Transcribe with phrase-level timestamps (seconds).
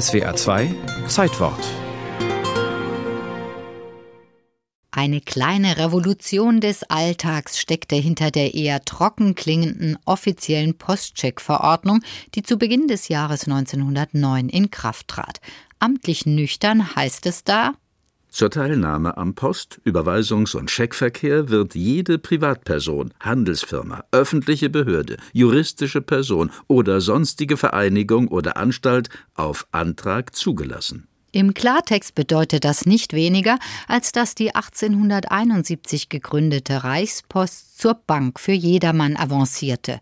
[0.00, 0.74] SWA 2
[1.06, 1.64] Zeitwort
[4.90, 12.00] Eine kleine Revolution des Alltags steckte hinter der eher trocken klingenden offiziellen Postcheck-Verordnung,
[12.34, 15.40] die zu Beginn des Jahres 1909 in Kraft trat.
[15.78, 17.74] Amtlich nüchtern heißt es da,
[18.34, 26.50] zur Teilnahme am Post-, Überweisungs- und Scheckverkehr wird jede Privatperson, Handelsfirma, öffentliche Behörde, juristische Person
[26.66, 31.06] oder sonstige Vereinigung oder Anstalt auf Antrag zugelassen.
[31.34, 38.52] Im Klartext bedeutet das nicht weniger, als dass die 1871 gegründete Reichspost zur Bank für
[38.52, 39.98] jedermann avancierte.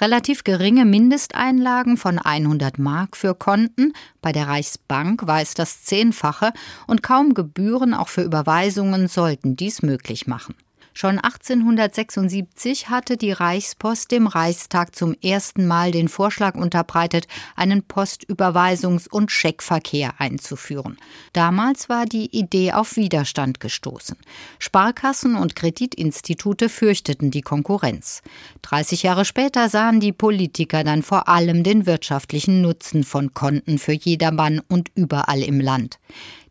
[0.00, 6.52] Relativ geringe Mindesteinlagen von 100 Mark für Konten, bei der Reichsbank war es das Zehnfache,
[6.88, 10.56] und kaum Gebühren auch für Überweisungen sollten dies möglich machen.
[10.94, 19.08] Schon 1876 hatte die Reichspost dem Reichstag zum ersten Mal den Vorschlag unterbreitet, einen Postüberweisungs-
[19.08, 20.98] und Scheckverkehr einzuführen.
[21.32, 24.16] Damals war die Idee auf Widerstand gestoßen.
[24.58, 28.22] Sparkassen und Kreditinstitute fürchteten die Konkurrenz.
[28.62, 33.92] 30 Jahre später sahen die Politiker dann vor allem den wirtschaftlichen Nutzen von Konten für
[33.92, 35.98] jedermann und überall im Land.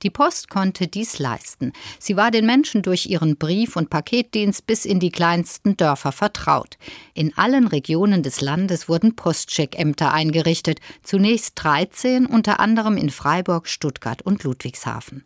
[0.03, 1.73] Die Post konnte dies leisten.
[1.99, 6.77] Sie war den Menschen durch ihren Brief- und Paketdienst bis in die kleinsten Dörfer vertraut.
[7.13, 14.21] In allen Regionen des Landes wurden Postcheckämter eingerichtet, zunächst 13, unter anderem in Freiburg, Stuttgart
[14.21, 15.23] und Ludwigshafen.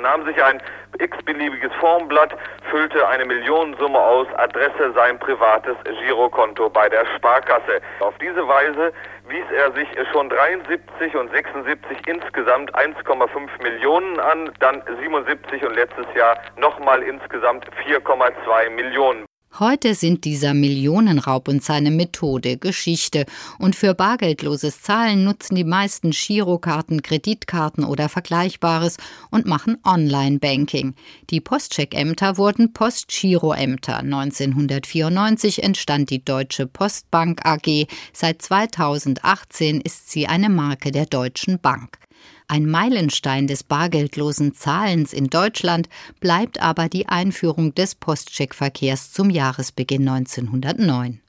[0.08, 0.58] Nahm sich ein
[1.00, 2.34] x-beliebiges Formblatt,
[2.70, 7.82] füllte eine Millionensumme aus, Adresse sein privates Girokonto bei der Sparkasse.
[8.00, 8.94] Auf diese Weise
[9.28, 16.06] wies er sich schon 73 und 76 insgesamt 1,5 Millionen an, dann 77 und letztes
[16.14, 19.27] Jahr nochmal insgesamt 4,2 Millionen.
[19.58, 23.24] Heute sind dieser Millionenraub und seine Methode Geschichte
[23.58, 28.98] und für bargeldloses Zahlen nutzen die meisten Girokarten, Kreditkarten oder Vergleichbares
[29.30, 30.94] und machen Online-Banking.
[31.30, 33.98] Die Postcheckämter wurden Postgiroämter.
[33.98, 37.86] 1994 entstand die Deutsche Postbank AG.
[38.12, 41.98] Seit 2018 ist sie eine Marke der Deutschen Bank.
[42.50, 50.08] Ein Meilenstein des bargeldlosen Zahlens in Deutschland bleibt aber die Einführung des Postcheckverkehrs zum Jahresbeginn
[50.08, 51.20] 1909.